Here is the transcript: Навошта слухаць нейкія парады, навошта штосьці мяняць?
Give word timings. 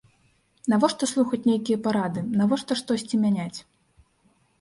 Навошта 0.71 1.09
слухаць 1.11 1.39
нейкія 1.49 1.77
парады, 1.87 2.23
навошта 2.39 2.77
штосьці 2.81 3.21
мяняць? 3.27 3.59